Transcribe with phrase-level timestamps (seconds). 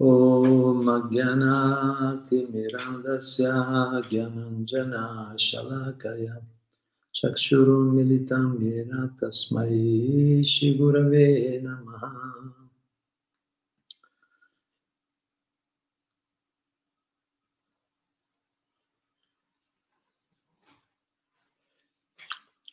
[0.00, 1.44] ॐ अज्ञानातिमिरन्दस्य
[4.10, 5.04] ज्ञानञ्जना
[5.46, 6.36] शलाकया
[7.14, 9.72] चक्षुरुन्मिलितं येन तस्मै
[10.52, 11.26] श्रीगुरवे
[11.64, 12.04] नमः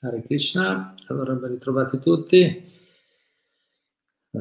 [0.04, 2.62] Hare Krishna, allora ben ritrovati tutti.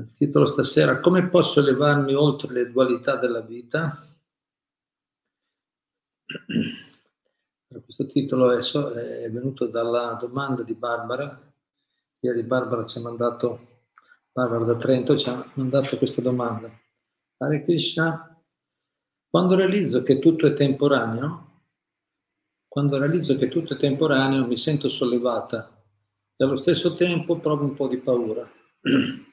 [0.02, 4.00] Il titolo stasera, come posso elevarmi oltre le dualità della vita?
[7.83, 11.41] Questo titolo è, è venuto dalla domanda di Barbara.
[12.19, 13.86] Ieri Barbara ci ha mandato,
[14.32, 16.69] Barbara da Trento ci ha mandato questa domanda.
[17.38, 18.39] Hare Krishna,
[19.29, 21.46] quando realizzo che tutto è temporaneo,
[22.68, 25.71] quando realizzo che tutto è temporaneo mi sento sollevata
[26.36, 28.47] e allo stesso tempo provo un po' di paura.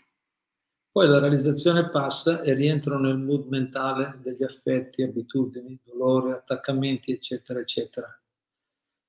[0.95, 7.59] Poi la realizzazione passa e rientro nel mood mentale degli affetti, abitudini, dolore, attaccamenti, eccetera,
[7.59, 8.07] eccetera.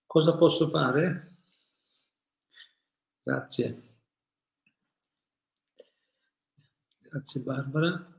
[0.07, 1.37] Cosa posso fare?
[3.21, 3.83] Grazie.
[7.03, 8.17] Grazie Barbara.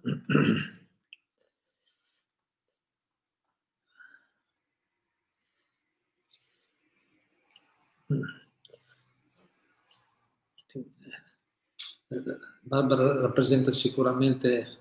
[12.66, 14.78] Barbara rappresenta sicuramente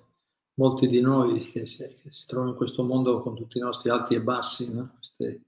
[0.56, 3.92] molti di noi che si, che si, trovano in questo mondo con tutti i nostri
[3.92, 4.74] alti e bassi.
[4.74, 4.96] No?
[4.96, 5.44] Queste,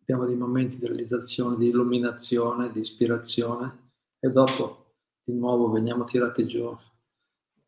[0.00, 6.46] abbiamo dei momenti di realizzazione, di illuminazione, di ispirazione e dopo di nuovo veniamo tirati
[6.46, 6.74] giù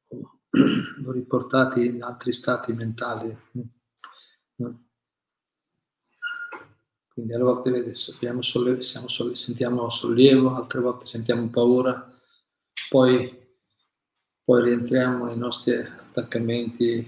[1.12, 3.36] riportati in altri stati mentali.
[4.56, 4.84] No?
[7.08, 12.13] Quindi alle volte vede, sollievo, sollievo, sentiamo sollievo, altre volte sentiamo paura,
[12.94, 13.58] poi,
[14.44, 17.04] poi rientriamo nei nostri attaccamenti,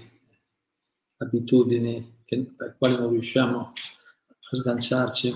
[1.15, 5.33] abitudini che, per quali non riusciamo a sganciarci.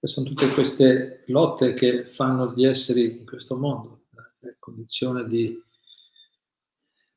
[0.00, 5.56] E sono tutte queste lotte che fanno gli esseri in questo mondo, la condizione di,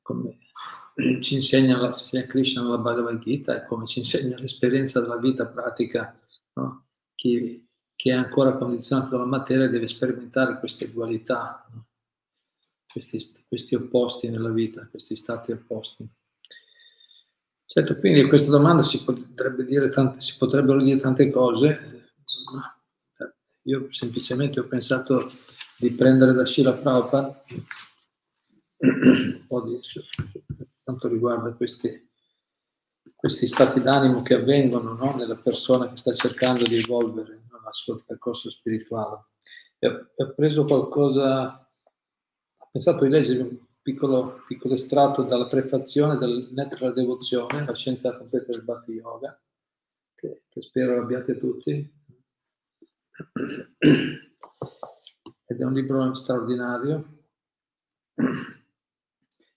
[0.04, 0.38] come
[1.22, 5.48] ci insegna, la, ci Krishna nella Bhagavad Gita e come ci insegna l'esperienza della vita
[5.48, 6.16] pratica.
[6.54, 6.86] No?
[7.16, 7.68] Chi,
[8.00, 11.88] chi, è ancora condizionato dalla materia deve sperimentare queste dualità, no?
[12.88, 16.08] questi, questi, opposti nella vita, questi stati opposti.
[17.66, 19.04] Certo, quindi a questa domanda si,
[19.68, 22.14] dire tante, si potrebbero dire tante cose,
[22.54, 22.82] ma
[23.18, 23.34] eh,
[23.64, 25.30] io semplicemente ho pensato
[25.76, 27.44] di prendere da Shila Prabhupada
[28.78, 29.78] un po' di
[30.86, 32.10] quanto riguarda questi,
[33.14, 35.16] questi stati d'animo che avvengono no?
[35.18, 37.40] nella persona che sta cercando di evolvere
[37.70, 39.26] nel suo percorso spirituale.
[39.80, 41.70] E ho preso qualcosa,
[42.58, 48.16] ho pensato di leggere un piccolo, piccolo estratto dalla prefazione del Netra Devozione, la scienza
[48.18, 49.40] completa del Bhakti Yoga,
[50.16, 51.98] che, che spero abbiate tutti.
[55.46, 57.18] Ed è un libro straordinario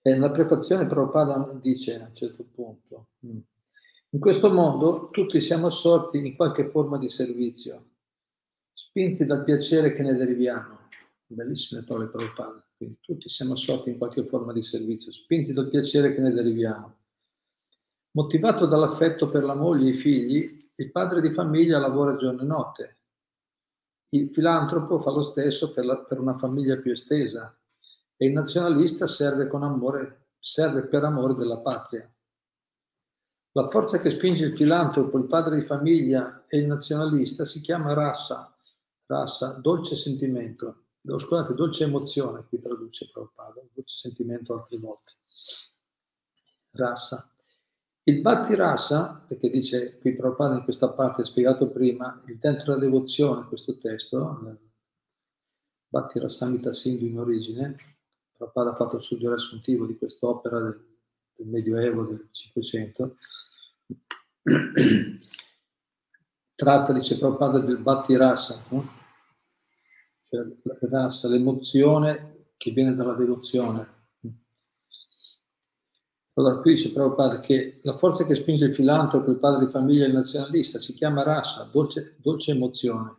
[0.05, 3.39] e nella prefazione Prabhupada dice a un certo punto, mm,
[4.11, 7.92] in questo mondo tutti siamo assorti in qualche forma di servizio,
[8.83, 10.89] spinti dal piacere che ne deriviamo.
[11.27, 12.67] Bellissime parole Prabhupada.
[12.77, 16.97] Quindi tutti siamo assorti in qualche forma di servizio, spinti dal piacere che ne deriviamo.
[18.17, 22.45] Motivato dall'affetto per la moglie e i figli, il padre di famiglia lavora giorno e
[22.45, 22.97] notte.
[24.11, 27.57] Il filantropo fa lo stesso per, la, per una famiglia più estesa,
[28.17, 32.13] e il nazionalista serve, amore, serve per amore della patria.
[33.53, 37.95] La forza che spinge il filantropo, il padre di famiglia e il nazionalista si chiama
[37.95, 38.52] rassa,
[39.13, 40.85] rassa, dolce sentimento.
[41.05, 45.13] Scusate, dolce emozione, qui traduce Prabhupada, dolce sentimento altre volte.
[46.71, 47.27] Rassa.
[48.05, 52.85] Il Bhatti Rasa, perché dice qui Prabhupada in questa parte spiegato prima, il dentro della
[52.85, 54.59] devozione, questo testo,
[55.89, 57.75] Bhatti Rasamita Sindhu in origine,
[58.33, 60.85] Prabhupada ha fatto il studio riassuntivo di quest'opera del,
[61.37, 63.17] del Medioevo, del Cinquecento.
[66.55, 69.01] Tratta, dice Prabhupada, del Bhatti Rasa, no?
[70.33, 74.01] Cioè rasa, l'emozione che viene dalla devozione.
[76.35, 80.05] Allora, qui dice Prabhupada che la forza che spinge il filantropo, il padre di famiglia
[80.05, 83.17] e il nazionalista si chiama rasa, dolce, dolce emozione.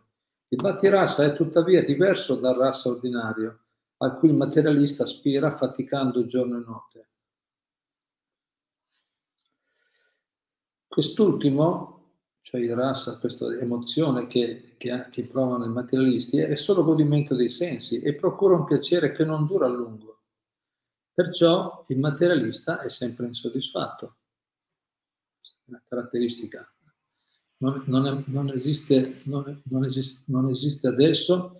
[0.48, 3.60] Il Bhatti Rasa è tuttavia diverso dal rasa ordinario
[3.98, 7.08] a cui il materialista aspira faticando giorno e notte.
[10.88, 11.93] Quest'ultimo,
[12.44, 17.48] cioè il rasa, questa emozione che, che, che provano i materialisti, è solo godimento dei
[17.48, 20.24] sensi e procura un piacere che non dura a lungo.
[21.14, 24.16] Perciò il materialista è sempre insoddisfatto.
[25.64, 26.70] Una caratteristica.
[27.58, 31.56] Non, non, è, non, esiste, non, esiste, esiste adesso,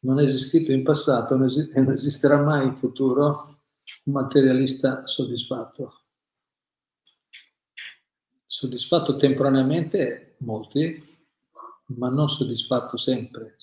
[0.00, 3.60] non è esistito in passato non esisterà mai in futuro
[4.06, 6.03] un materialista soddisfatto.
[8.54, 11.04] Soddisfatto temporaneamente molti,
[11.86, 13.56] ma non soddisfatto sempre,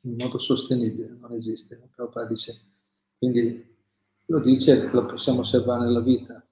[0.00, 1.90] in modo sostenibile, non esiste.
[1.94, 2.58] Prabhupada dice,
[3.18, 3.76] quindi
[4.24, 6.42] lo dice, lo possiamo osservare nella vita.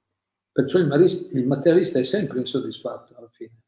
[0.52, 3.62] Perciò il, marista, il materialista è sempre insoddisfatto alla fine.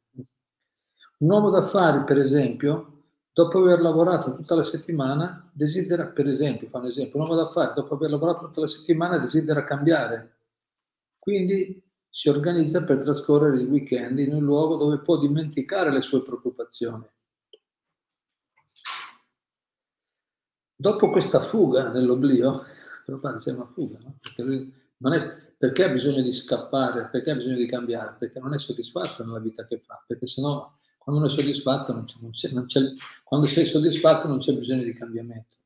[1.21, 6.77] Un uomo d'affari, per esempio, dopo aver lavorato tutta la settimana, desidera, per esempio, fa
[6.77, 10.41] un esempio, un uomo d'affari, dopo aver lavorato tutta la settimana, desidera cambiare.
[11.19, 11.84] Quindi
[12.17, 17.05] si organizza per trascorrere il weekend in un luogo dove può dimenticare le sue preoccupazioni.
[20.77, 22.67] Dopo questa fuga nell'oblio,
[23.05, 24.17] però pare sia una fuga, no?
[24.21, 28.61] perché, è, perché ha bisogno di scappare, perché ha bisogno di cambiare, perché non è
[28.61, 32.51] soddisfatto nella vita che fa, perché sennò quando uno è soddisfatto, non c'è, non c'è,
[32.51, 32.81] non c'è,
[33.25, 35.57] quando sei soddisfatto non c'è bisogno di cambiamento.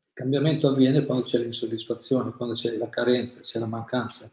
[0.00, 4.28] Il cambiamento avviene quando c'è l'insoddisfazione, quando c'è la carenza, c'è la mancanza.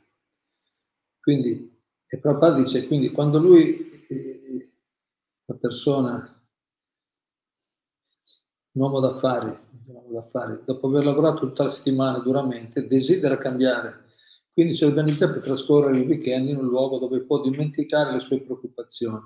[1.23, 1.73] Quindi,
[2.05, 4.71] e Prabhupada dice, quindi quando lui, eh,
[5.45, 6.43] la persona,
[8.73, 9.57] un uomo d'affari,
[10.65, 14.03] dopo aver lavorato tutta la settimana duramente, desidera cambiare.
[14.51, 18.41] Quindi si organizza per trascorrere il weekend in un luogo dove può dimenticare le sue
[18.41, 19.23] preoccupazioni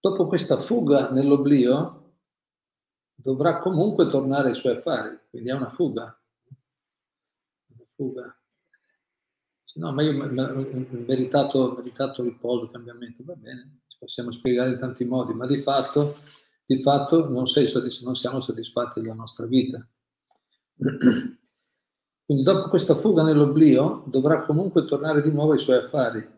[0.00, 2.14] Dopo questa fuga nell'oblio,
[3.14, 6.18] dovrà comunque tornare ai suoi affari, quindi è una fuga.
[7.74, 8.37] Una fuga.
[9.74, 10.28] No, ma io ho
[11.06, 16.16] meritato, meritato riposo, cambiamento, va bene, ci possiamo spiegare in tanti modi, ma di fatto,
[16.64, 19.86] di fatto non, non siamo soddisfatti della nostra vita.
[22.24, 26.36] Quindi dopo questa fuga nell'oblio dovrà comunque tornare di nuovo ai suoi affari.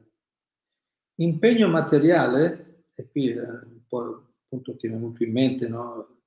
[1.17, 6.21] Impegno materiale e qui eh, un po' appunto ti è venuto in mente, no?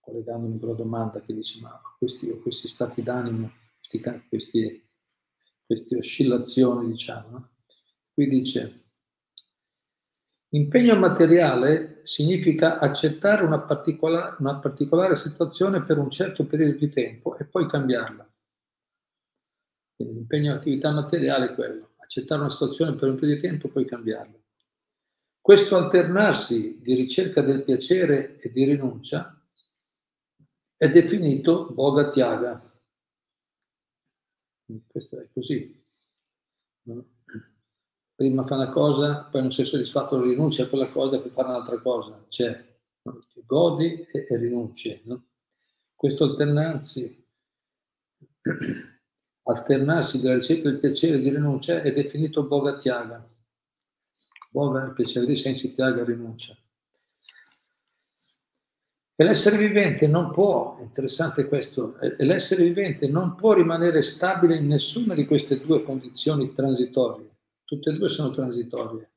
[0.00, 4.88] collegandomi con la domanda che dici, ma questi, questi stati d'animo, questi, questi,
[5.72, 7.48] queste oscillazioni, diciamo,
[8.12, 8.84] qui dice,
[10.50, 17.38] impegno materiale significa accettare una particolare, una particolare situazione per un certo periodo di tempo
[17.38, 18.30] e poi cambiarla.
[19.96, 23.70] Quindi l'impegno all'attività materiale è quello, accettare una situazione per un periodo di tempo e
[23.70, 24.38] poi cambiarla.
[25.40, 29.42] Questo alternarsi di ricerca del piacere e di rinuncia
[30.76, 32.71] è definito Boga Tiaga.
[34.86, 35.80] Questo è così.
[38.14, 41.78] Prima fa una cosa, poi non sei soddisfatto, rinuncia a quella cosa per fare un'altra
[41.80, 42.24] cosa.
[42.28, 42.78] Cioè,
[43.44, 45.00] godi e, e rinunci.
[45.04, 45.26] No?
[45.94, 47.26] Questo alternarsi,
[49.42, 53.28] alternarsi della ricerca del piacere di rinuncia è definito Boga Tiaga.
[54.50, 56.56] Boga il piacere dei sensi, Tiaga rinuncia.
[59.14, 65.14] E l'essere vivente non può, interessante questo, l'essere vivente non può rimanere stabile in nessuna
[65.14, 67.30] di queste due condizioni transitorie.
[67.64, 69.10] Tutte e due sono transitorie.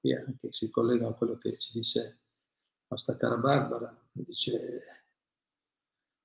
[0.00, 4.82] Qui anche si collega a quello che ci dice la nostra cara Barbara, dice,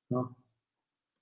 [0.08, 0.36] no?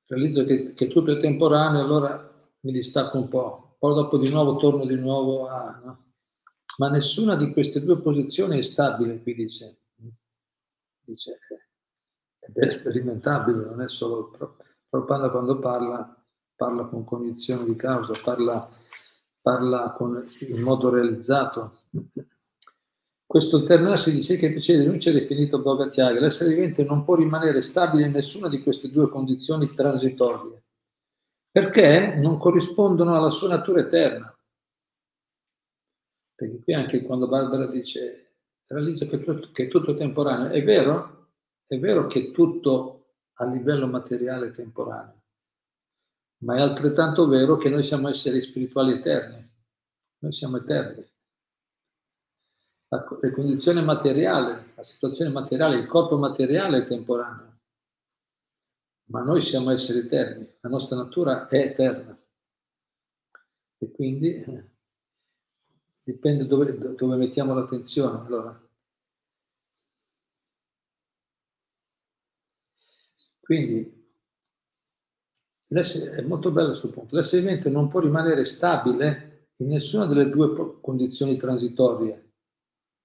[0.07, 2.29] realizzo che, che tutto è temporaneo, allora
[2.61, 5.81] mi distacco un po', poi dopo di nuovo torno di nuovo a...
[5.83, 6.09] No?
[6.77, 9.80] ma nessuna di queste due posizioni è stabile, qui dice.
[11.11, 11.39] Dice
[12.39, 14.35] ed è sperimentabile, non è solo...
[14.91, 16.21] Prabhupada quando parla,
[16.53, 18.69] parla con cognizione di causa, parla,
[19.41, 21.83] parla con, in modo realizzato.
[23.25, 26.19] Questo alternarsi dice che il piacere di rinuncia è definito Bhagatiaga.
[26.19, 30.61] L'essere vivente non può rimanere stabile in nessuna di queste due condizioni transitorie,
[31.49, 34.37] perché non corrispondono alla sua natura eterna.
[36.35, 38.30] Perché qui anche quando Barbara dice
[38.71, 41.29] realizzo che, tutto, che è tutto temporaneo, è vero?
[41.65, 45.23] È vero che tutto a livello materiale è temporaneo,
[46.43, 49.49] ma è altrettanto vero che noi siamo esseri spirituali eterni,
[50.19, 51.09] noi siamo eterni.
[52.89, 57.59] La, la condizione materiale, la situazione materiale, il corpo materiale è temporaneo,
[59.11, 62.17] ma noi siamo esseri eterni, la nostra natura è eterna.
[63.77, 64.70] E quindi eh,
[66.03, 68.25] dipende dove, dove mettiamo l'attenzione.
[68.25, 68.69] Allora.
[73.39, 73.99] Quindi
[75.67, 77.15] è molto bello questo punto.
[77.15, 82.33] L'essere vivente non può rimanere stabile in nessuna delle due condizioni transitorie,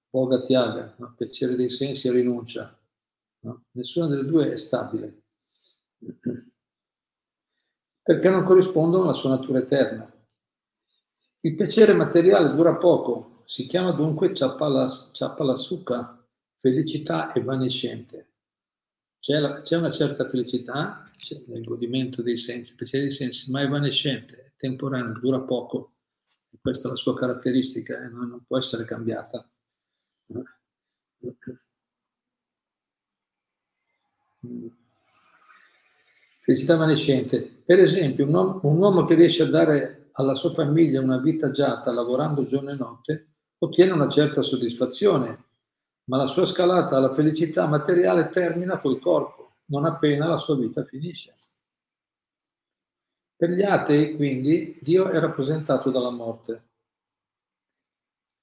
[0.09, 1.13] Boga Tiaga, no?
[1.15, 2.77] piacere dei sensi e rinuncia.
[3.41, 3.65] No?
[3.71, 5.23] Nessuna delle due è stabile.
[8.07, 10.09] perché non corrispondono alla sua natura eterna.
[11.41, 16.25] Il piacere materiale dura poco, si chiama dunque Chapalasuka,
[16.59, 18.31] felicità evanescente.
[19.19, 21.09] C'è, la, c'è, una certa felicità
[21.47, 25.93] nel godimento dei sensi, piacere dei sensi, ma evanescente, è temporanea, dura poco.
[26.59, 29.47] Questa è la sua caratteristica e eh, non, non può essere cambiata.
[36.41, 37.41] Felicità evanescente.
[37.41, 41.47] Per esempio, un uomo, un uomo che riesce a dare alla sua famiglia una vita
[41.47, 43.27] agiata lavorando giorno e notte
[43.59, 45.45] ottiene una certa soddisfazione,
[46.05, 50.83] ma la sua scalata alla felicità materiale termina col corpo, non appena la sua vita
[50.83, 51.33] finisce.
[53.35, 56.65] Per gli atei, quindi, Dio è rappresentato dalla morte.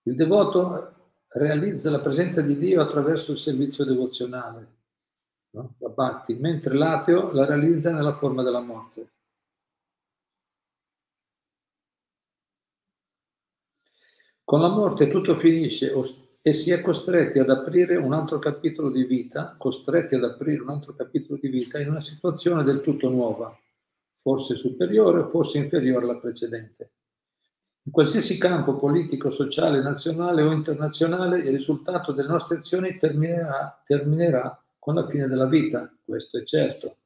[0.03, 0.93] Il devoto
[1.29, 4.67] realizza la presenza di Dio attraverso il servizio devozionale,
[5.51, 5.75] no?
[5.79, 9.14] la bhakti, mentre l'ateo la realizza nella forma della morte.
[14.47, 15.91] Con la morte tutto finisce
[16.43, 20.69] e si è costretti ad aprire un altro capitolo di vita, costretti ad aprire un
[20.69, 23.59] altro capitolo di vita in una situazione del tutto nuova,
[24.21, 26.93] forse superiore forse inferiore alla precedente.
[27.85, 34.63] In qualsiasi campo politico, sociale, nazionale o internazionale, il risultato delle nostre azioni terminerà, terminerà
[34.79, 36.99] con la fine della vita, questo è certo.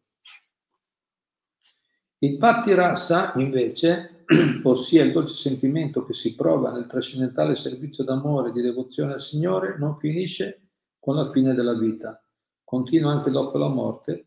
[2.18, 4.17] Il patti rasa, invece,
[4.64, 9.22] ossia il dolce sentimento che si prova nel trascendentale servizio d'amore e di devozione al
[9.22, 10.68] Signore, non finisce
[10.98, 12.22] con la fine della vita,
[12.62, 14.26] continua anche dopo la morte,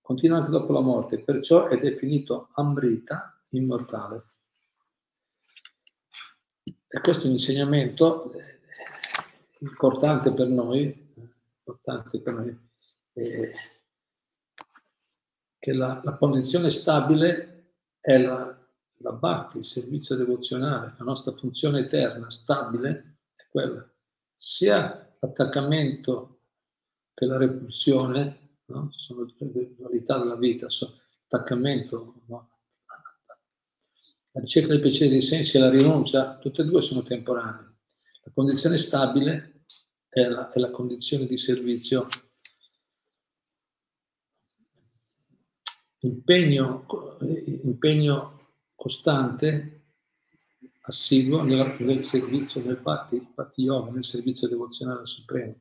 [0.00, 4.30] continua anche dopo la morte, perciò è definito Amrita, immortale.
[6.64, 8.60] E questo è un insegnamento eh,
[9.58, 11.14] importante per noi,
[11.58, 12.58] importante per noi
[13.14, 13.52] eh,
[15.58, 18.61] che la, la condizione stabile è la,
[19.02, 23.86] la Bhakti, il servizio devozionale, la nostra funzione eterna, stabile, è quella.
[24.36, 26.40] Sia l'attaccamento
[27.14, 28.90] che la repulsione, no?
[28.92, 32.50] sono le dualità della vita, l'attaccamento, no?
[34.32, 37.74] la ricerca dei piaceri dei sensi e la rinuncia, tutte e due sono temporanee.
[38.24, 39.64] La condizione stabile
[40.08, 42.06] è la, è la condizione di servizio
[46.00, 46.86] impegno,
[47.62, 48.41] impegno
[48.82, 49.84] costante,
[50.80, 55.54] assiduo nel, nel servizio del Patti, Patti Yoga, nel servizio devozionale al Supremo.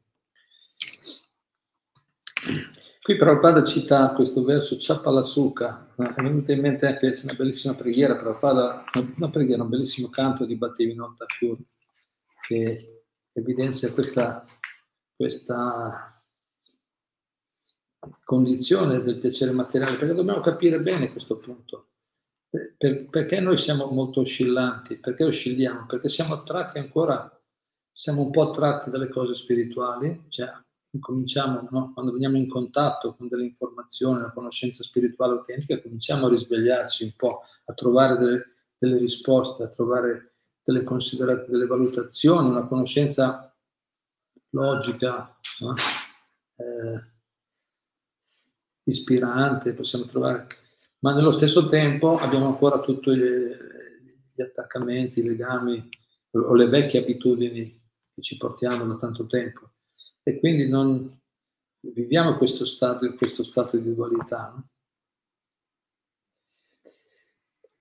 [3.03, 8.85] Qui Prabhupada cita questo verso Chapalasuka, è venuta in mente anche una bellissima preghiera, Prabhupada,
[9.17, 11.59] una preghiera, un bellissimo canto di Bhattivinoda Thakur
[12.47, 14.43] che evidenzia questa,
[15.15, 16.11] questa
[18.23, 21.90] condizione del piacere materiale, perché dobbiamo capire bene questo punto.
[22.51, 24.97] Per, perché noi siamo molto oscillanti?
[24.97, 25.85] Perché oscilliamo?
[25.85, 27.31] Perché siamo attratti ancora,
[27.89, 30.51] siamo un po' attratti dalle cose spirituali, cioè
[30.99, 31.93] cominciamo, no?
[31.93, 37.13] quando veniamo in contatto con delle informazioni, una conoscenza spirituale autentica, cominciamo a risvegliarci un
[37.15, 38.45] po', a trovare delle,
[38.77, 40.83] delle risposte, a trovare delle
[41.47, 43.55] delle valutazioni, una conoscenza
[44.49, 45.73] logica, no?
[46.57, 47.01] eh,
[48.83, 50.47] ispirante, possiamo trovare
[51.03, 55.89] ma nello stesso tempo abbiamo ancora tutti gli attaccamenti, i legami
[56.31, 57.71] o le vecchie abitudini
[58.13, 59.71] che ci portiamo da tanto tempo
[60.23, 61.19] e quindi non
[61.81, 64.53] viviamo questo stato, questo stato di dualità.
[64.55, 64.69] No?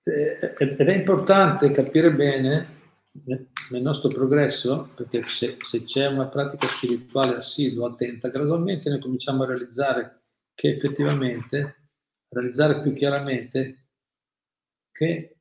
[0.03, 2.79] Ed è importante capire bene
[3.11, 9.43] nel nostro progresso, perché se, se c'è una pratica spirituale assidua, attenta, gradualmente noi cominciamo
[9.43, 10.23] a realizzare
[10.55, 11.80] che effettivamente
[12.31, 13.87] realizzare più chiaramente
[14.91, 15.37] che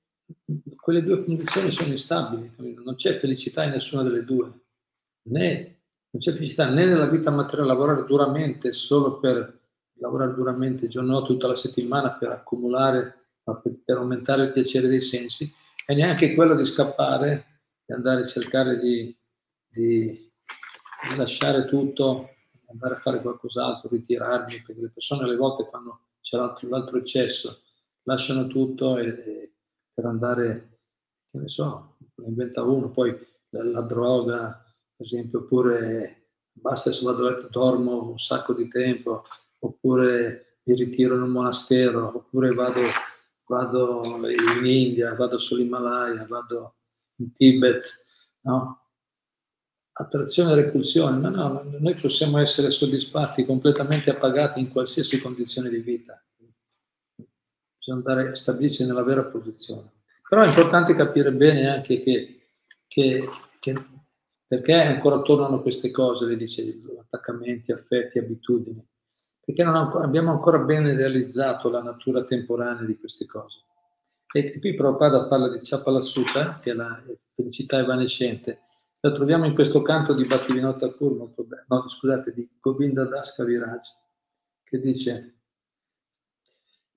[0.76, 4.52] quelle due condizioni sono instabili, non c'è felicità in nessuna delle due,
[5.28, 5.78] né
[6.10, 9.58] non c'è felicità né nella vita materiale lavorare duramente solo per
[10.00, 13.28] lavorare duramente giorno tutta la settimana per accumulare,
[13.84, 15.52] per, aumentare il piacere dei sensi,
[15.86, 19.14] e neanche quello di scappare e andare a cercare di,
[19.68, 20.30] di
[21.16, 22.30] lasciare tutto,
[22.68, 27.62] andare a fare qualcos'altro, ritirarmi, perché le persone alle volte fanno c'è l'altro, l'altro eccesso,
[28.04, 29.54] lasciano tutto e, e
[29.92, 30.80] per andare,
[31.26, 33.16] che ne so, ne inventa uno, poi
[33.50, 34.62] la, la, droga,
[34.96, 39.24] per esempio, oppure basta se vado a letto dormo un sacco di tempo,
[39.58, 42.80] oppure mi ritiro in un monastero, oppure vado,
[43.46, 46.76] vado in India, vado sull'Himalaya, vado
[47.16, 47.84] in Tibet,
[48.42, 48.79] no?
[50.00, 55.78] Attrazione e repulsione, ma no, noi possiamo essere soddisfatti, completamente appagati in qualsiasi condizione di
[55.78, 56.22] vita.
[57.76, 59.92] bisogna andare a stabilirci nella vera posizione.
[60.28, 62.48] Però è importante capire bene anche che,
[62.86, 63.28] che,
[63.58, 63.84] che
[64.46, 68.84] perché ancora tornano queste cose, le dice, attaccamenti, affetti, abitudini,
[69.44, 73.64] perché non abbiamo ancora bene realizzato la natura temporanea di queste cose.
[74.32, 77.00] E qui Prabhupada parla di Chapalasutta, che è la
[77.34, 78.60] felicità evanescente,
[79.00, 83.34] la troviamo in questo canto di Bhaktivinoda Thakur, molto bello, no, scusate, di Govinda Das
[83.34, 83.80] Kaviraj,
[84.62, 85.40] che dice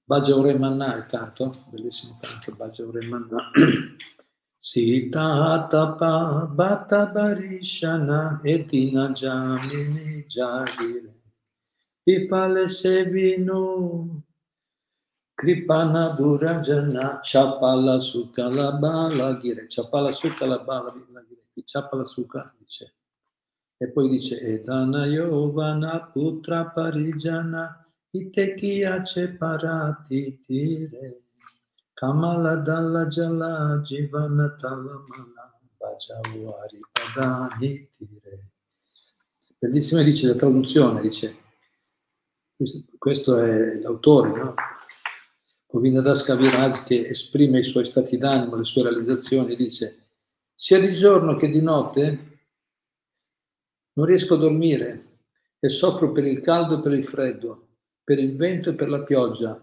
[0.06, 3.52] Bhaja Ure Manna, il canto, bellissimo canto, Bhaja Ure Manna.
[4.58, 11.12] Sita tapa bata barishana etina jamini jagire.
[12.06, 14.24] Vifale sevinu
[15.36, 19.68] kripana durajana chapala sukala bala gire.
[19.68, 20.94] Chapala sukala bala
[21.28, 21.43] gire.
[21.62, 22.04] Chapala
[22.58, 22.96] dice.
[23.78, 29.04] E poi dice Edana Yovana Putra Parijana Itekia
[29.38, 31.24] Parati Tire
[31.94, 38.52] Kamala Dalla Jala Jivana Talamana Bajawari Padani Tire.
[39.60, 41.38] Bellissima dice la traduzione, dice,
[42.98, 44.56] questo è l'autore, no?
[45.68, 50.03] Govindadas Kaviraj che esprime i suoi stati d'animo, le sue realizzazioni, dice,
[50.56, 52.32] sia di giorno che di notte
[53.94, 55.20] non riesco a dormire
[55.60, 57.68] e soffro per il caldo e per il freddo,
[58.04, 59.62] per il vento e per la pioggia,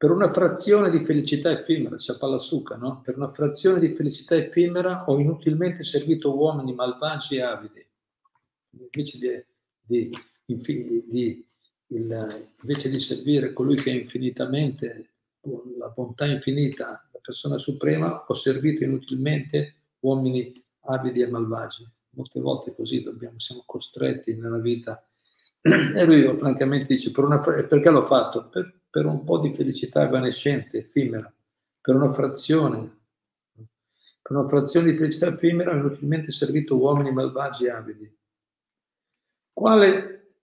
[0.00, 3.02] per una frazione di felicità effimera, c'è Palasuca, no?
[3.04, 7.86] Per una frazione di felicità effimera ho inutilmente servito uomini malvagi e avidi.
[8.70, 9.46] Invece
[9.84, 10.10] di,
[10.46, 11.46] di, di,
[11.88, 15.10] il, invece di servire colui che è infinitamente,
[15.76, 22.74] la bontà infinita, la persona suprema, ho servito inutilmente uomini avidi e malvagi molte volte
[22.74, 25.02] così dobbiamo, siamo costretti nella vita.
[25.62, 28.48] E lui francamente dice, per una, perché l'ho fatto?
[28.48, 31.32] Per, per un po' di felicità evanescente, effimera,
[31.80, 32.98] per una frazione,
[34.22, 38.18] per una frazione di felicità effimera ho inutilmente servito uomini malvagi e avidi.
[39.52, 40.34] Quale,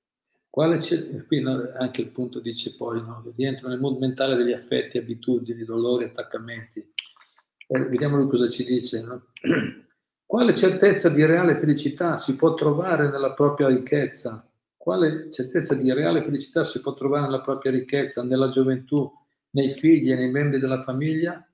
[0.50, 0.80] quale
[1.28, 6.04] qui anche il punto dice poi, no, rientro nel mondo mentale degli affetti, abitudini, dolori,
[6.04, 6.94] attaccamenti.
[7.70, 9.04] Eh, vediamo lui cosa ci dice.
[9.04, 9.28] No?
[10.26, 14.50] Quale certezza di reale felicità si può trovare nella propria ricchezza?
[14.76, 19.10] Quale certezza di reale felicità si può trovare nella propria ricchezza, nella gioventù,
[19.52, 21.46] nei figli e nei membri della famiglia?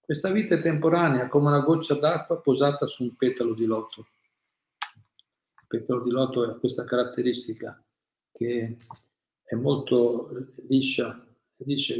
[0.00, 4.06] Questa vita è temporanea, come una goccia d'acqua posata su un petalo di loto.
[5.60, 7.80] Il petalo di loto ha questa caratteristica
[8.32, 8.76] che
[9.44, 11.24] è molto liscia,
[11.58, 11.94] liscia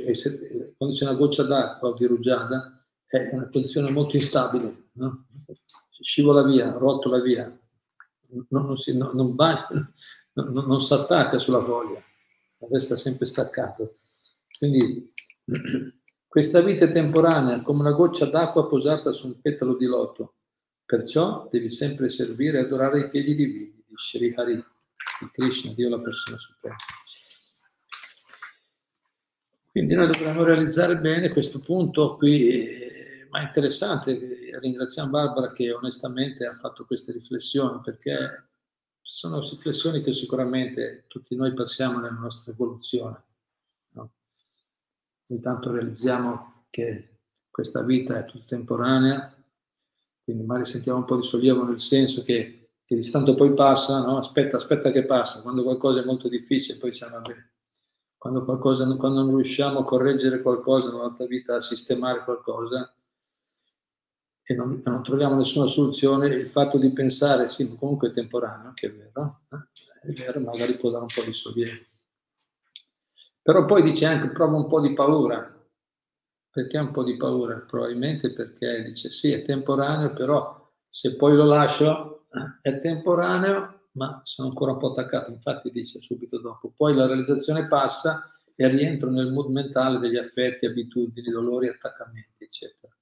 [0.77, 2.80] quando c'è una goccia d'acqua o di rugiada
[3.19, 5.27] è una condizione molto instabile, no?
[6.01, 7.45] scivola via, rotola via,
[8.29, 9.67] non, non, si, non, non, va,
[10.35, 12.03] non si attacca sulla foglia,
[12.71, 13.95] resta sempre staccato.
[14.57, 15.13] Quindi
[16.29, 20.37] questa vita è temporanea, come una goccia d'acqua posata su un petalo di loto,
[20.85, 25.89] perciò devi sempre servire e adorare i piedi divini di Sri Hari, di Krishna, Dio
[25.89, 26.77] la persona suprema.
[29.71, 32.89] Quindi noi dovremmo realizzare bene questo punto qui
[33.31, 38.49] ma è interessante, ringraziamo Barbara che onestamente ha fatto queste riflessioni perché
[39.01, 43.23] sono riflessioni che sicuramente tutti noi passiamo nella nostra evoluzione.
[43.91, 44.13] No?
[45.29, 47.19] Ogni tanto realizziamo che
[47.51, 49.35] questa vita è tutta temporanea,
[50.23, 54.05] quindi magari sentiamo un po' di sollievo nel senso che, che di tanto poi passa,
[54.05, 54.19] no?
[54.19, 57.35] aspetta, aspetta che passa, quando qualcosa è molto difficile poi diciamo vabbè,
[58.17, 62.95] quando, qualcosa, quando non riusciamo a correggere qualcosa nella nostra vita, a sistemare qualcosa,
[64.51, 68.89] e non, non, troviamo nessuna soluzione, il fatto di pensare, sì, comunque è temporaneo, che
[68.89, 70.09] è vero, eh?
[70.09, 71.85] è vero, magari può dare un po' di sollievo.
[73.41, 75.57] Però poi dice anche, prova un po' di paura.
[76.51, 77.59] Perché un po' di paura?
[77.59, 82.27] Probabilmente perché dice, sì, è temporaneo, però se poi lo lascio,
[82.61, 85.31] è temporaneo, ma sono ancora un po' attaccato.
[85.31, 90.67] Infatti dice subito dopo, poi la realizzazione passa e rientro nel mood mentale degli affetti,
[90.67, 92.93] abitudini, dolori, attaccamenti, eccetera.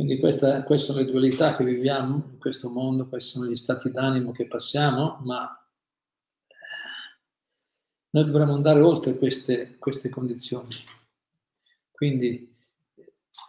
[0.00, 3.90] Quindi questa, queste sono le dualità che viviamo in questo mondo, questi sono gli stati
[3.90, 5.62] d'animo che passiamo, ma
[6.46, 6.54] eh,
[8.08, 10.74] noi dovremmo andare oltre queste, queste condizioni.
[11.90, 12.50] Quindi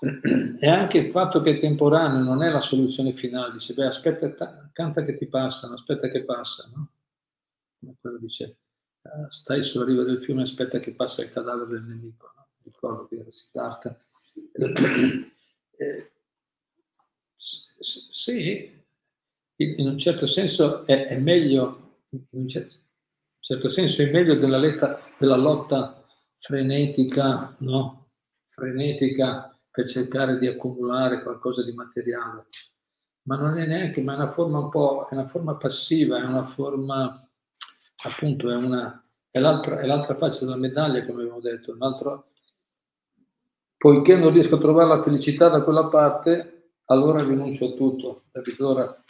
[0.59, 4.69] e anche il fatto che è temporaneo non è la soluzione finale, dice, beh, aspetta,
[4.73, 6.91] canta che ti passano, aspetta che passa, no?
[7.79, 8.57] Come quello dice,
[9.03, 12.47] eh, stai sulla riva del fiume, aspetta che passa il cadavere del nemico, no?
[12.65, 13.97] ricordo che era Siddhartha.
[15.81, 16.11] Eh,
[17.81, 18.83] sì,
[19.55, 24.99] in un certo senso è, è meglio, in un certo, senso è meglio della, letta,
[25.17, 26.03] della, lotta
[26.37, 28.09] frenetica, no?
[28.49, 32.47] frenetica per cercare di accumulare qualcosa di materiale,
[33.23, 36.25] ma non è neanche, ma è una forma un po', è una forma passiva, è
[36.25, 37.29] una forma,
[38.05, 42.31] appunto, è, una, è, l'altra, è l'altra faccia della medaglia, come abbiamo detto, un altro,
[43.77, 46.60] poiché non riesco a trovare la felicità da quella parte,
[46.91, 48.67] allora rinuncio a tutto, capito?
[48.67, 49.03] Allora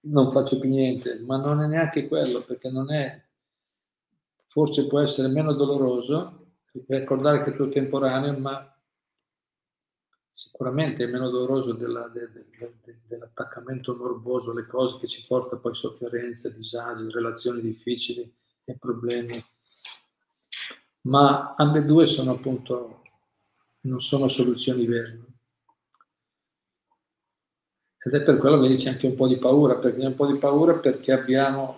[0.00, 3.22] non faccio più niente, ma non è neanche quello, perché non è,
[4.46, 6.46] forse può essere meno doloroso
[6.86, 8.72] ricordare che tutto è temporaneo, ma
[10.30, 15.56] sicuramente è meno doloroso della, de, de, de, dell'attaccamento morboso alle cose che ci porta
[15.56, 18.32] poi sofferenze, disagi, relazioni difficili
[18.64, 19.44] e problemi.
[21.02, 23.02] Ma ambedue sono appunto,
[23.82, 25.22] non sono soluzioni vere.
[28.00, 30.38] Ed è per quello che c'è anche un po' di paura, perché un po' di
[30.38, 31.74] paura perché abbiamo,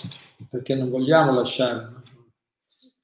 [0.48, 1.98] perché non vogliamo lasciare.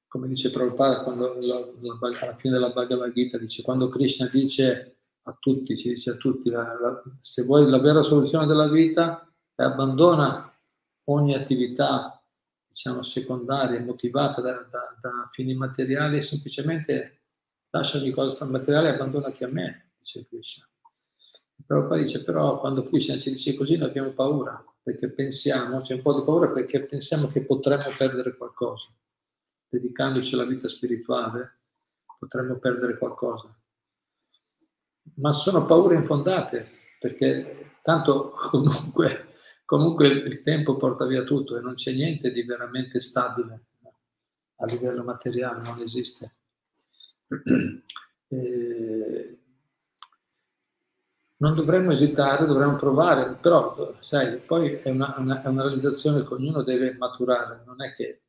[0.07, 4.99] Come dice Prabhupada quando la, la, alla fine della Bhagavad Gita dice, quando Krishna dice
[5.23, 9.27] a tutti, ci dice a tutti, la, la, se vuoi la vera soluzione della vita,
[9.57, 10.55] abbandona
[11.05, 12.23] ogni attività,
[12.69, 17.23] diciamo, secondaria, motivata da, da, da fini materiali e semplicemente
[17.71, 20.69] lascia ogni cosa materiale e abbandonati a me, dice Krishna.
[21.65, 25.95] Però poi dice, però quando Krishna ci dice così noi abbiamo paura, perché pensiamo, c'è
[25.95, 28.87] un po' di paura perché pensiamo che potremmo perdere qualcosa.
[29.69, 31.59] Dedicandoci alla vita spirituale
[32.19, 33.55] potremmo perdere qualcosa
[35.15, 39.33] ma sono paure infondate, perché tanto comunque,
[39.65, 43.65] comunque il tempo porta via tutto e non c'è niente di veramente stabile
[44.57, 46.35] a livello materiale, non esiste.
[48.29, 49.39] E
[51.39, 56.35] non dovremmo esitare, dovremmo provare, però sai, poi è una, una, è una realizzazione che
[56.35, 58.23] ognuno deve maturare, non è che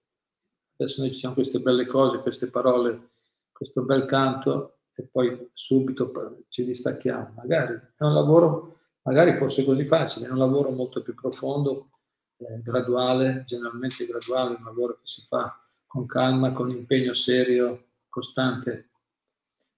[0.75, 3.09] adesso noi ci siamo queste belle cose, queste parole,
[3.51, 6.11] questo bel canto, e poi subito
[6.49, 7.33] ci distacchiamo.
[7.35, 11.89] Magari è un lavoro, magari fosse così facile, è un lavoro molto più profondo,
[12.37, 18.89] eh, graduale, generalmente graduale, un lavoro che si fa con calma, con impegno serio, costante.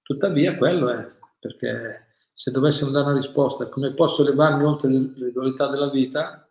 [0.01, 1.07] Tuttavia quello è,
[1.39, 2.07] perché
[2.39, 6.49] se dovessimo dare una risposta come posso levarmi oltre le dualità della vita,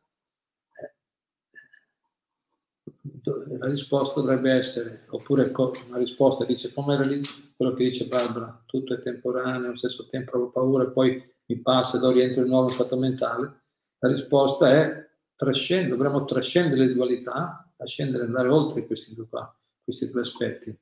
[3.23, 5.51] la risposta dovrebbe essere, oppure
[5.89, 7.23] una risposta dice come era lì
[7.57, 11.59] quello che dice Barbara, tutto è temporaneo, allo stesso tempo ho paura e poi mi
[11.61, 13.63] passa da rientro in nuovo stato mentale,
[14.01, 20.11] la risposta è trascendere, dovremmo trascendere le dualità, ascendere, andare oltre questi due, qua, questi
[20.11, 20.79] due aspetti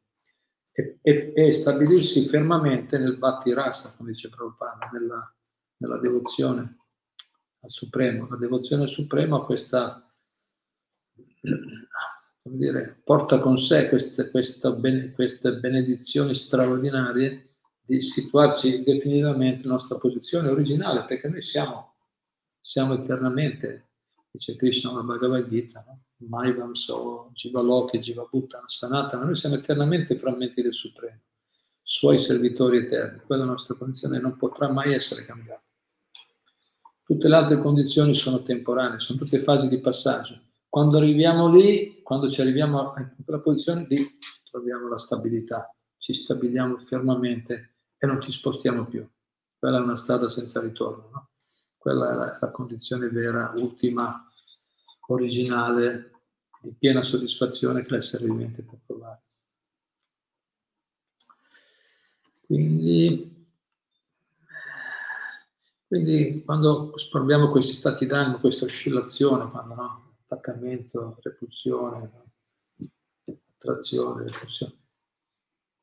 [0.76, 5.34] e, e, e, stabilirsi fermamente nel batti rasa, come dice Prabhupada, nella,
[5.78, 6.76] nella devozione
[7.60, 8.28] al Supremo.
[8.28, 10.06] La devozione al Supremo questa
[12.42, 20.50] dire, porta con sé queste, queste, queste benedizioni straordinarie di situarci definitivamente nella nostra posizione
[20.50, 21.94] originale, perché noi siamo,
[22.60, 23.92] siamo eternamente,
[24.30, 26.05] dice Krishna nella Bhagavad Gita, no?
[26.18, 31.20] Maivam So, Jiva Loki, Jiva Bhuttana, Sanatana, noi siamo eternamente frammenti del Supremo,
[31.82, 35.62] suoi servitori eterni, quella è la nostra condizione non potrà mai essere cambiata.
[37.02, 40.40] Tutte le altre condizioni sono temporanee, sono tutte fasi di passaggio.
[40.68, 44.18] Quando arriviamo lì, quando ci arriviamo in quella posizione, lì
[44.50, 49.08] troviamo la stabilità, ci stabiliamo fermamente e non ci spostiamo più.
[49.56, 51.30] Quella è una strada senza ritorno, no?
[51.78, 54.28] Quella è la, la condizione vera, ultima,
[55.06, 56.10] originale,
[56.60, 59.22] di piena soddisfazione che l'essere vivente può provare.
[62.46, 63.46] Quindi,
[65.86, 72.10] quindi quando proviamo questi stati d'animo, questa oscillazione, quando no, attaccamento, repulsione,
[73.56, 74.74] attrazione, repulsione.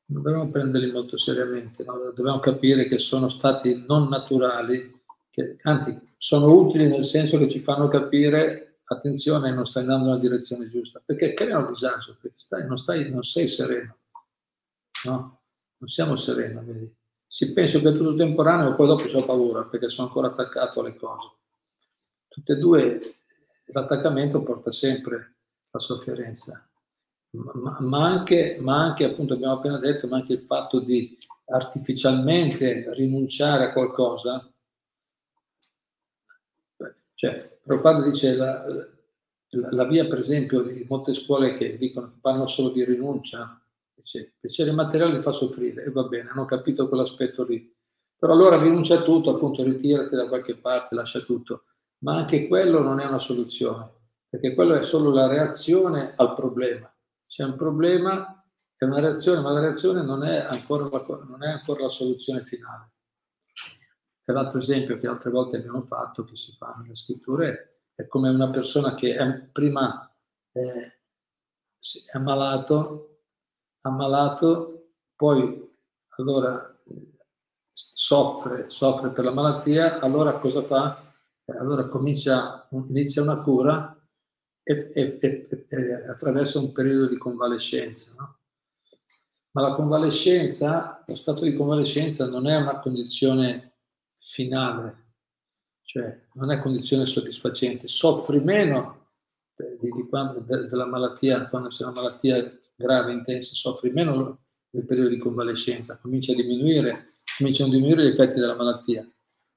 [0.06, 2.12] Non dobbiamo prenderli molto seriamente, no?
[2.14, 7.60] dobbiamo capire che sono stati non naturali, che anzi sono utili nel senso che ci
[7.60, 12.76] fanno capire, attenzione, non stai andando nella direzione giusta, perché creano disagio, perché stai, non,
[12.76, 13.98] stai, non sei sereno,
[15.04, 15.40] no?
[15.78, 16.94] Non siamo sereni, vedi?
[17.26, 20.80] Si pensa che è tutto temporaneo, ma poi dopo ho paura perché sono ancora attaccato
[20.80, 21.30] alle cose.
[22.28, 23.16] Tutte e due
[23.66, 25.36] l'attaccamento porta sempre
[25.70, 26.68] la sofferenza,
[27.30, 31.16] ma, ma, anche, ma anche, appunto, abbiamo appena detto, ma anche il fatto di
[31.46, 34.48] artificialmente rinunciare a qualcosa.
[37.14, 42.46] Cioè, Prabhupada dice la, la, la, via, per esempio, di molte scuole che dicono parlano
[42.46, 43.60] solo di rinuncia,
[43.94, 47.72] dice, piacere materiale fa soffrire, e va bene, hanno capito quell'aspetto lì.
[48.16, 51.64] Però allora rinuncia a tutto, appunto, ritirati da qualche parte, lascia tutto
[52.04, 53.90] ma anche quello non è una soluzione,
[54.28, 56.92] perché quello è solo la reazione al problema.
[57.26, 58.38] C'è un problema
[58.76, 62.44] è una reazione, ma la reazione non è ancora la, non è ancora la soluzione
[62.44, 62.92] finale.
[64.24, 68.30] Che l'altro esempio che altre volte abbiamo fatto, che si fa nelle scritture, è come
[68.30, 70.10] una persona che è, prima
[70.52, 71.00] eh,
[71.78, 73.18] è ammalato,
[73.82, 75.62] ammalato, poi
[76.16, 76.74] allora
[77.70, 81.12] soffre, soffre per la malattia, allora cosa fa?
[81.46, 83.94] Allora comincia, inizia una cura
[84.62, 88.14] e, e, e, e attraverso un periodo di convalescenza.
[88.18, 88.38] No?
[89.50, 93.73] Ma la convalescenza, lo stato di convalescenza non è una condizione
[94.24, 95.12] finale,
[95.82, 99.10] cioè non è condizione soddisfacente, soffri meno
[99.56, 104.38] di, di quando, de, della malattia, quando c'è una malattia grave, intensa, soffri meno
[104.70, 109.08] nel periodo di convalescenza, comincia a diminuire, cominciano a diminuire gli effetti della malattia.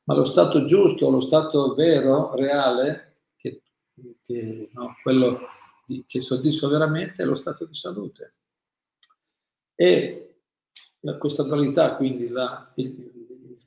[0.03, 3.63] Ma lo stato giusto, lo stato vero, reale, che,
[4.21, 5.39] che, no, quello
[5.85, 8.35] di, che soddisfa veramente, è lo stato di salute.
[9.75, 10.21] E
[11.19, 13.16] questa dualità, quindi la, il,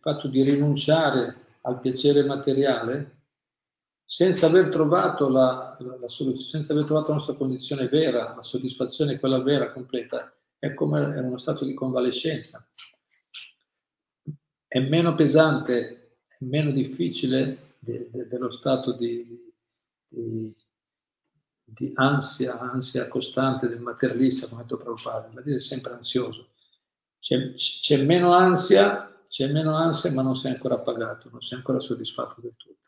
[0.01, 3.19] fatto di rinunciare al piacere materiale,
[4.05, 8.43] senza aver trovato la, la, la, soluzione, senza aver trovato la nostra condizione vera, la
[8.43, 12.67] soddisfazione, quella vera, completa, è come è uno stato di convalescenza.
[14.67, 19.53] È meno pesante, è meno difficile de, de, dello stato di,
[20.09, 20.53] di,
[21.65, 26.49] di, ansia, ansia costante del materialista, come ha detto Prabhupada, ma è sempre ansioso.
[27.21, 31.81] C'è, c'è meno ansia, c'è meno ansia, ma non sei ancora appagato, non sei ancora
[31.81, 32.81] soddisfatto del tutto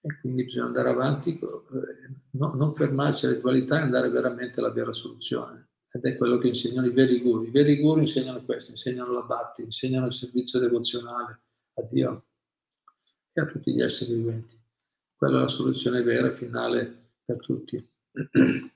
[0.00, 4.70] e quindi bisogna andare avanti, eh, no, non fermarci alle dualità e andare veramente alla
[4.70, 5.66] vera soluzione.
[5.90, 7.44] Ed è quello che insegnano i veri guru.
[7.44, 11.40] I veri guru insegnano questo, insegnano la bhakti, insegnano il servizio devozionale
[11.74, 12.26] a Dio
[13.32, 14.54] e a tutti gli esseri viventi.
[15.16, 17.76] Quella è la soluzione vera e finale per tutti.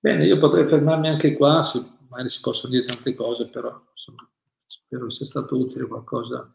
[0.00, 1.60] Bene, io potrei fermarmi anche qua,
[2.08, 4.28] magari si possono dire tante cose, però insomma,
[4.88, 6.50] spero sia stato utile qualcosa.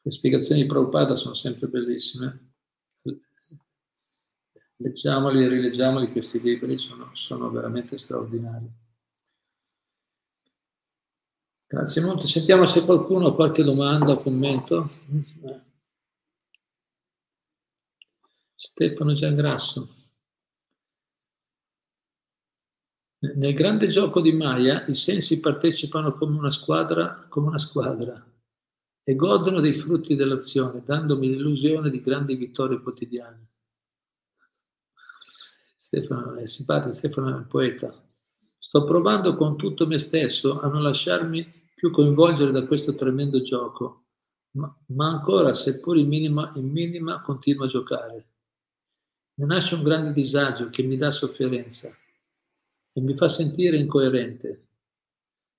[0.00, 2.46] Le spiegazioni di Prabhupada sono sempre bellissime
[4.76, 8.70] leggiamoli e rileggiamoli questi libri, sono, sono veramente straordinari.
[11.66, 12.26] Grazie molto.
[12.26, 14.90] Sentiamo se qualcuno ha qualche domanda o commento.
[18.54, 19.95] Stefano Giangrasso.
[23.18, 28.22] Nel grande gioco di Maya i sensi partecipano come una squadra, come una squadra
[29.02, 33.52] e godono dei frutti dell'azione, dandomi l'illusione di grandi vittorie quotidiane.
[35.78, 38.04] Stefano è simpatico, Stefano è un poeta.
[38.58, 44.08] Sto provando con tutto me stesso a non lasciarmi più coinvolgere da questo tremendo gioco,
[44.56, 48.28] ma, ma ancora, seppur in minima, in minima, continuo a giocare.
[49.36, 51.96] Ne nasce un grande disagio che mi dà sofferenza
[52.96, 54.68] e mi fa sentire incoerente.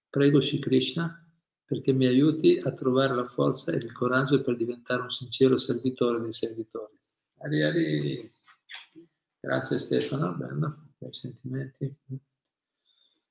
[0.10, 1.24] Prego Shri Krishna
[1.64, 6.20] perché mi aiuti a trovare la forza e il coraggio per diventare un sincero servitore
[6.20, 7.00] dei servitori.
[7.38, 8.32] Ari, ari.
[9.40, 11.96] Grazie Stefano, bello, bei sentimenti.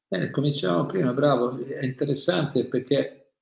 [0.06, 3.32] Bene, cominciamo prima, bravo, è interessante perché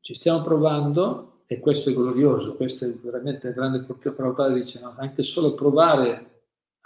[0.00, 5.22] ci stiamo provando e questo è glorioso, questo è veramente grande Prabhupada dice, no, anche
[5.22, 6.33] solo provare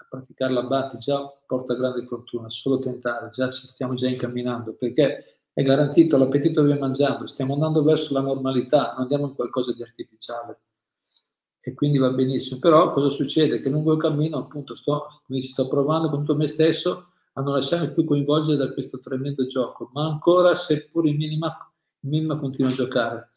[0.09, 5.40] praticare la Bhatti già porta grande fortuna, solo tentare, già ci stiamo già incamminando, perché
[5.53, 9.83] è garantito l'appetito che mangiando, stiamo andando verso la normalità, non andiamo in qualcosa di
[9.83, 10.61] artificiale
[11.61, 12.61] e quindi va benissimo.
[12.61, 13.61] Però cosa succede?
[13.61, 17.92] Che lungo il cammino, appunto, sto, sto provando con tutto me stesso a non lasciarmi
[17.92, 22.75] più coinvolgere da questo tremendo gioco, ma ancora, seppur in minima, in minima continuo a
[22.75, 23.29] giocare.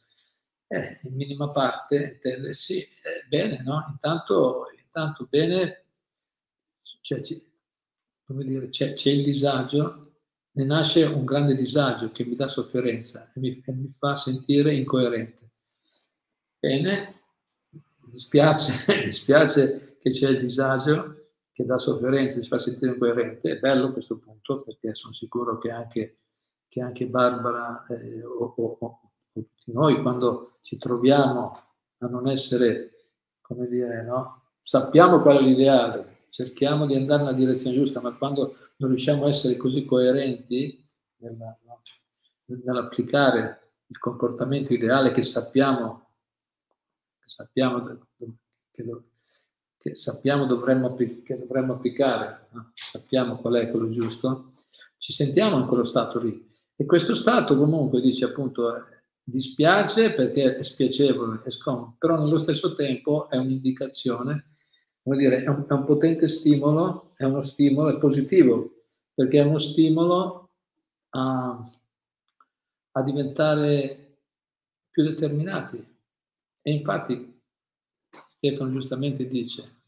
[0.68, 3.86] Eh, in minima parte, intende, sì, eh, bene, no?
[3.90, 5.86] Intanto, intanto bene,
[7.02, 7.22] cioè,
[8.24, 10.14] come dire, c'è, c'è, il disagio,
[10.52, 14.74] ne nasce un grande disagio che mi dà sofferenza e mi, e mi fa sentire
[14.74, 15.52] incoerente.
[16.60, 17.22] Bene,
[18.06, 21.16] dispiace, dispiace che c'è il disagio
[21.52, 23.52] che dà sofferenza e ci fa sentire incoerente.
[23.52, 26.20] È bello questo punto perché sono sicuro che anche,
[26.68, 29.00] che anche Barbara eh, o, o, o,
[29.34, 31.64] tutti noi quando ci troviamo
[31.98, 33.10] a non essere,
[33.42, 34.42] come dire, no?
[34.62, 39.28] sappiamo qual è l'ideale, cerchiamo di andare nella direzione giusta, ma quando non riusciamo a
[39.28, 40.84] essere così coerenti
[41.18, 41.56] nella,
[42.46, 46.02] nell'applicare il comportamento ideale che sappiamo
[47.32, 48.08] sappiamo
[48.70, 48.84] che,
[49.78, 52.72] che sappiamo dovremmo, che dovremmo applicare, no?
[52.74, 54.54] sappiamo qual è quello giusto,
[54.98, 56.50] ci sentiamo in quello stato lì.
[56.76, 58.82] E questo stato comunque dice appunto eh,
[59.24, 64.48] dispiace perché è spiacevole, è scomodo, però nello stesso tempo è un'indicazione,
[65.04, 68.82] vuol dire, è un, è un potente stimolo, è uno stimolo, è positivo
[69.14, 70.50] perché è uno stimolo
[71.10, 71.72] a,
[72.92, 74.18] a diventare
[74.90, 75.78] più determinati.
[76.64, 77.42] E infatti
[78.10, 79.82] Stefano giustamente dice,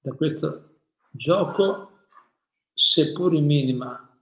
[0.00, 2.06] da questo gioco,
[2.72, 4.18] seppur in minima,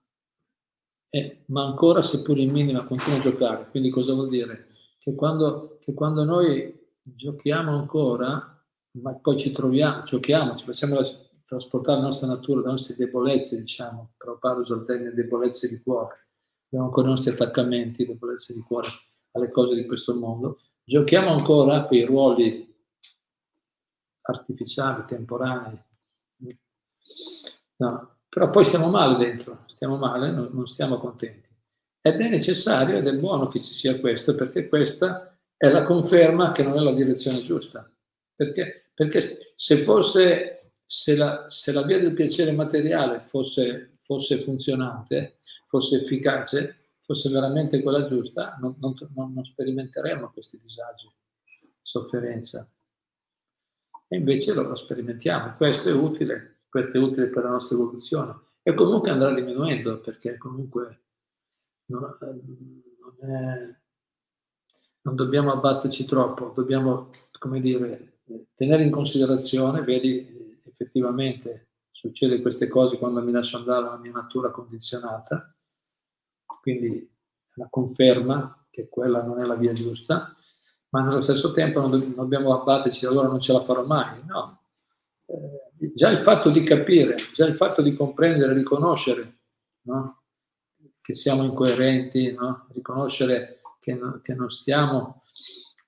[1.09, 3.69] eh, ma ancora seppur in minima continua a giocare.
[3.71, 4.69] Quindi cosa vuol dire?
[4.99, 8.65] Che quando, che quando noi giochiamo ancora,
[9.01, 11.07] ma poi ci troviamo, giochiamo, ci facciamo la,
[11.45, 16.29] trasportare la nostra natura, le nostre debolezze, diciamo, Prabhupada usa il termine debolezze di cuore,
[16.67, 18.89] abbiamo ancora i nostri attaccamenti, debolezze di cuore
[19.33, 22.71] alle cose di questo mondo, giochiamo ancora quei ruoli
[24.23, 25.79] artificiali, temporanei,
[27.77, 31.51] no, però poi stiamo male dentro, stiamo male, non, non stiamo contenti.
[32.01, 35.32] Ed è necessario ed è buono che ci sia questo, perché questa
[35.63, 37.89] è la conferma che non è la direzione giusta.
[38.35, 45.39] Perché, perché se fosse, se la, se la via del piacere materiale fosse, fosse funzionante,
[45.69, 51.09] fosse efficace, fosse veramente quella giusta, non, non, non sperimenteremmo questi disagi,
[51.81, 52.69] sofferenza.
[54.09, 55.55] E invece lo, lo sperimentiamo.
[55.55, 58.35] Questo è utile, questo è utile per la nostra evoluzione.
[58.65, 61.03] E comunque andrà diminuendo, perché comunque
[61.85, 63.82] non, non, è,
[65.03, 68.21] non dobbiamo abbatterci troppo, dobbiamo, come dire,
[68.55, 74.51] tenere in considerazione, vedi, effettivamente succede queste cose quando mi lascio andare alla mia natura
[74.51, 75.55] condizionata,
[76.61, 77.09] quindi
[77.55, 80.35] la conferma che quella non è la via giusta,
[80.91, 84.23] ma nello stesso tempo non, do- non dobbiamo abbatterci, allora non ce la farò mai,
[84.25, 84.61] no.
[85.27, 89.41] Eh, già il fatto di capire, già il fatto di comprendere, riconoscere
[89.83, 90.23] no?
[91.01, 92.67] che siamo incoerenti, no?
[92.73, 95.23] riconoscere che, no, che non stiamo,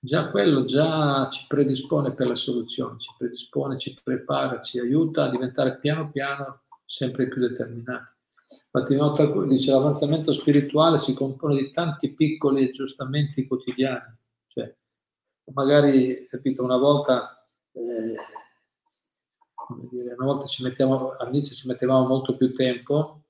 [0.01, 5.31] già quello già ci predispone per la soluzione, ci predispone, ci prepara, ci aiuta a
[5.31, 8.13] diventare piano piano sempre più determinati.
[8.65, 14.17] Infatti nota dice l'avanzamento spirituale si compone di tanti piccoli aggiustamenti quotidiani,
[14.49, 14.75] cioè
[15.53, 18.17] magari, capito, una volta, eh,
[19.89, 23.23] dire, una volta mettiamo, all'inizio ci mettevamo molto più tempo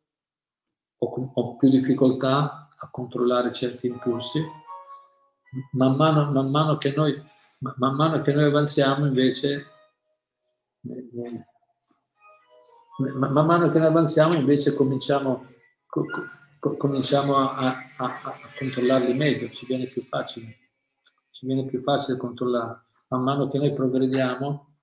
[0.96, 4.44] o, o più difficoltà a controllare certi impulsi,
[5.72, 7.22] man mano, man mano, che, noi,
[7.58, 9.68] man mano che noi avanziamo invece
[12.96, 15.46] man mano che noi avanziamo invece cominciamo,
[15.86, 16.04] co,
[16.60, 18.20] co, cominciamo a, a, a,
[18.58, 20.56] controllarli meglio, ci viene più facile,
[21.30, 22.82] ci viene più facile controllare.
[23.08, 24.76] Man mano che noi progrediamo,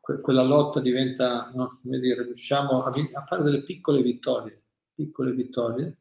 [0.00, 4.62] que, quella lotta diventa, no, come dire, riusciamo a, a, fare delle piccole vittorie,
[4.94, 5.96] piccole vittorie?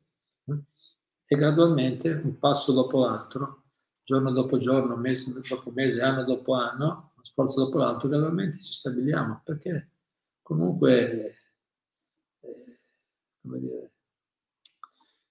[1.26, 3.64] E gradualmente, un passo dopo l'altro,
[4.04, 9.42] giorno dopo giorno, mese dopo mese, anno dopo anno, sforzo dopo l'altro, gradualmente ci stabiliamo,
[9.44, 9.92] perché
[10.42, 11.36] comunque,
[12.42, 12.80] eh,
[13.42, 13.92] come dire,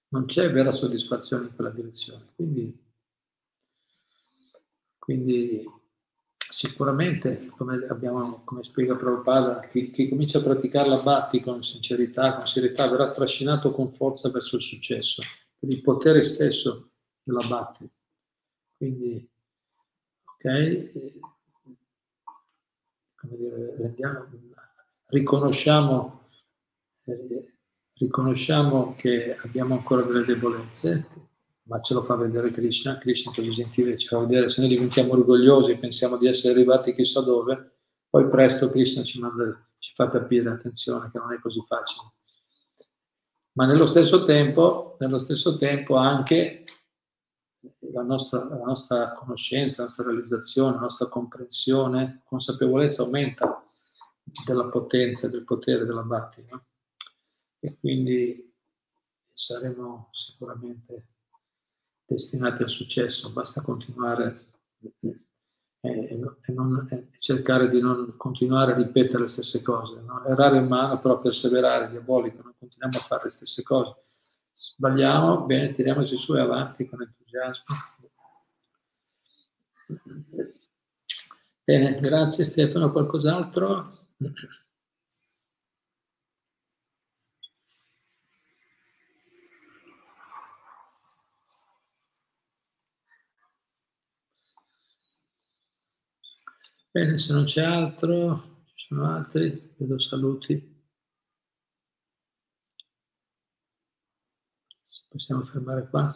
[0.09, 2.31] non c'è vera soddisfazione in quella direzione.
[2.35, 2.81] Quindi,
[4.97, 5.65] quindi
[6.37, 12.35] sicuramente, come, abbiamo, come spiega Prabhupada, chi, chi comincia a praticare la Bhatti con sincerità,
[12.35, 15.23] con serietà, verrà trascinato con forza verso il successo,
[15.67, 16.91] il potere stesso
[17.23, 17.89] della Bhatti.
[18.77, 19.29] Quindi,
[20.23, 20.91] ok,
[23.15, 24.27] come dire, rendiamo,
[25.07, 26.29] riconosciamo,
[27.05, 27.53] eh,
[27.93, 31.07] riconosciamo che abbiamo ancora delle debolezze,
[31.63, 34.69] ma ce lo fa vedere Krishna, Krishna è così gentile, ci fa vedere se noi
[34.71, 37.77] diventiamo orgogliosi pensiamo di essere arrivati chissà dove,
[38.09, 42.11] poi presto Krishna ci, manda, ci fa capire, attenzione, che non è così facile.
[43.53, 46.63] Ma nello stesso tempo, nello stesso tempo anche
[47.91, 53.63] la nostra, la nostra conoscenza, la nostra realizzazione, la nostra comprensione, consapevolezza aumenta
[54.45, 56.45] della potenza, del potere della Bhatti.
[56.49, 56.65] No?
[57.59, 58.53] E quindi
[59.31, 61.09] saremo sicuramente
[62.05, 64.51] destinati al successo, basta continuare
[65.85, 66.17] e,
[66.53, 69.99] non, e cercare di non continuare a ripetere le stesse cose.
[69.99, 70.23] No?
[70.23, 73.95] Errare in mano, però perseverare, diabolico, non continuiamo a fare le stesse cose.
[74.53, 77.75] Sbagliamo, bene, tiriamoci su e avanti con entusiasmo.
[81.65, 82.91] Bene, grazie Stefano.
[82.91, 84.07] Qualcos'altro?
[96.93, 100.71] Bene, se non c'è altro, ci sono altri, vedo saluti.
[105.09, 106.15] Possiamo fermare qua.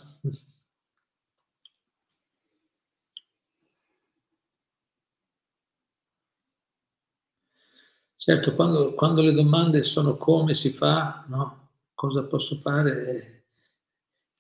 [8.16, 11.70] Certo, quando, quando, le domande sono come si fa, no?
[11.96, 13.46] cosa posso fare,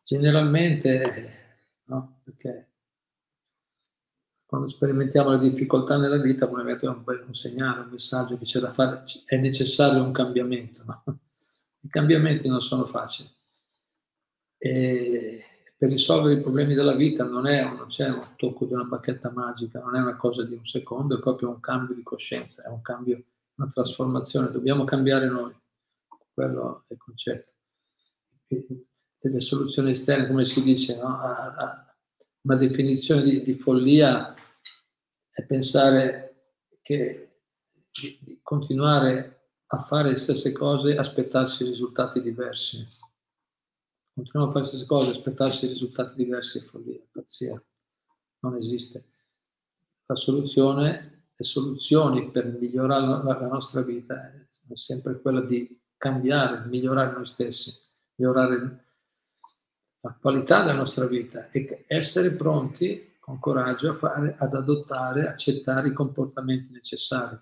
[0.03, 2.19] generalmente, no?
[2.23, 2.76] perché
[4.48, 8.62] quando sperimentiamo le difficoltà nella vita, probabilmente è un, un segnale, un messaggio che c'è
[8.62, 10.84] da fare, è necessario un cambiamento.
[10.86, 11.04] No?
[11.82, 13.30] I cambiamenti non sono facili.
[14.58, 15.43] E
[15.78, 19.30] per risolvere i problemi della vita non, è, non c'è un tocco di una bacchetta
[19.32, 22.70] magica, non è una cosa di un secondo, è proprio un cambio di coscienza, è
[22.70, 23.22] un cambio
[23.58, 25.54] una trasformazione, dobbiamo cambiare noi,
[26.34, 27.52] quello è il concetto.
[29.20, 31.08] Delle soluzioni esterne, come si dice, no?
[31.08, 31.86] a, a
[32.41, 34.33] una definizione di, di, follia
[35.29, 37.41] è pensare che
[38.41, 42.85] continuare a fare le stesse cose e aspettarsi risultati diversi.
[44.13, 47.61] Continuiamo a fare le stesse cose e aspettarsi risultati diversi è follia, pazzia.
[48.39, 49.09] Non esiste.
[50.05, 56.65] La soluzione le soluzioni per migliorare la, la nostra vita sono sempre quella di cambiare,
[56.65, 57.79] migliorare noi stessi,
[58.15, 58.86] migliorare
[60.08, 65.93] la qualità della nostra vita e essere pronti con coraggio fare, ad adottare, accettare i
[65.93, 67.38] comportamenti necessari.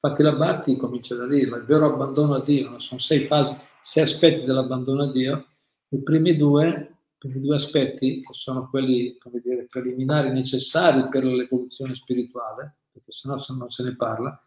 [0.00, 4.04] Infatti la Bhatti comincia da dirlo, il vero abbandono a Dio, sono sei fasi, sei
[4.04, 5.46] aspetti dell'abbandono a Dio,
[5.88, 12.78] i primi due, primi due aspetti, che sono quelli dire, preliminari necessari per l'evoluzione spirituale,
[12.90, 14.42] perché sennò non se ne parla,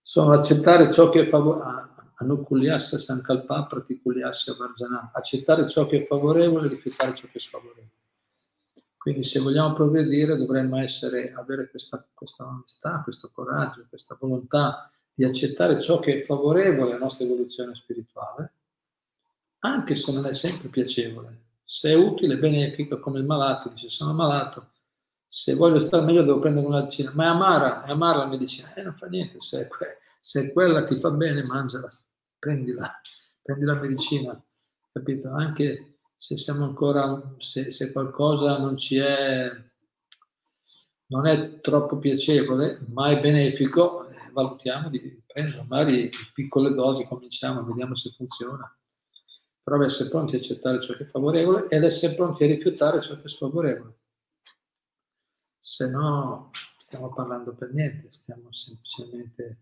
[0.00, 1.89] sono accettare ciò che è favorevole,
[2.20, 7.98] anukuliassa sankalpa pratikuliassa varjanam, accettare ciò che è favorevole e rifiutare ciò che è sfavorevole.
[8.96, 15.24] Quindi se vogliamo progredire dovremmo essere, avere questa, questa onestà, questo coraggio, questa volontà di
[15.24, 18.52] accettare ciò che è favorevole alla nostra evoluzione spirituale,
[19.60, 21.48] anche se non è sempre piacevole.
[21.64, 24.68] Se è utile, benefico, come il malato dice sono malato,
[25.26, 28.74] se voglio stare meglio devo prendere una medicina, ma è amara, è amara la medicina,
[28.74, 31.90] e eh, non fa niente, se, que- se quella ti fa bene, mangiala,
[32.40, 33.00] prendila,
[33.40, 34.44] prendi la medicina,
[34.92, 35.30] capito?
[35.30, 39.48] Anche se siamo ancora, se, se qualcosa non ci è,
[41.06, 47.62] non è troppo piacevole, ma è benefico, eh, valutiamo di prendere, magari piccole dosi cominciamo,
[47.62, 48.76] vediamo se funziona.
[49.62, 53.14] Però essere pronti a accettare ciò che è favorevole ed essere pronti a rifiutare ciò
[53.14, 54.00] che è sfavorevole
[55.60, 59.58] se no stiamo parlando per niente, stiamo semplicemente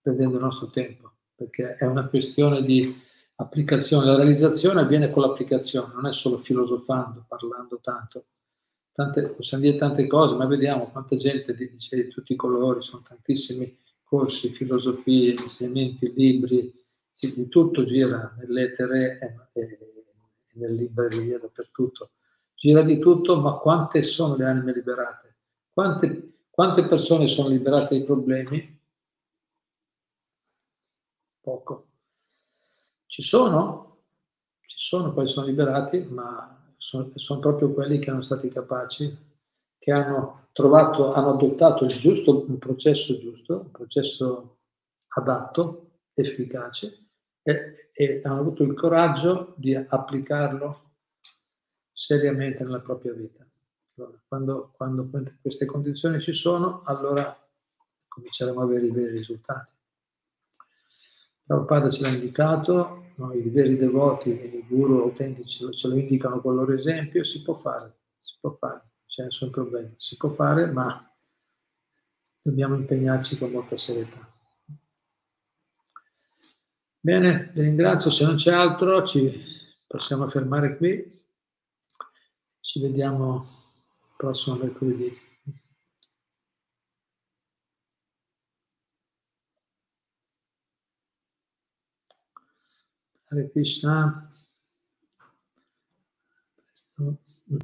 [0.00, 2.98] perdendo il nostro tempo, perché è una questione di
[3.36, 4.06] applicazione.
[4.06, 8.24] La realizzazione avviene con l'applicazione, non è solo filosofando, parlando tanto.
[8.92, 13.02] Tante, possiamo dire tante cose, ma vediamo quanta gente dice di tutti i colori, sono
[13.06, 16.72] tantissimi corsi, filosofie, insegnamenti, libri,
[17.12, 19.18] sì, di tutto gira nell'etere
[19.52, 19.78] e, e, e
[20.54, 22.12] nelle librerie, dappertutto.
[22.54, 25.36] Gira di tutto, ma quante sono le anime liberate?
[25.72, 28.75] Quante, quante persone sono liberate dai problemi?
[31.46, 31.90] Poco.
[33.06, 34.02] Ci sono,
[34.62, 39.16] ci sono, poi sono liberati, ma sono, sono proprio quelli che hanno stati capaci,
[39.78, 44.58] che hanno trovato, hanno adottato il giusto, un processo giusto, un processo
[45.06, 47.10] adatto, efficace,
[47.42, 50.94] e, e hanno avuto il coraggio di applicarlo
[51.92, 53.46] seriamente nella propria vita.
[53.94, 55.08] Allora, quando, quando,
[55.40, 57.38] queste condizioni ci sono, allora
[58.08, 59.75] cominceremo a avere i veri risultati.
[61.46, 63.32] Prabhupada ce l'ha indicato, no?
[63.32, 67.54] i veri devoti, i guru autentici ce lo indicano con il loro esempio, si può
[67.54, 71.08] fare, si può fare, c'è nessun problema, si può fare, ma
[72.42, 74.28] dobbiamo impegnarci con molta serietà.
[76.98, 79.40] Bene, vi ringrazio, se non c'è altro ci
[79.86, 81.24] possiamo fermare qui,
[82.60, 83.46] ci vediamo
[84.16, 85.25] prossimo mercoledì.
[93.36, 94.26] Hare Krishna.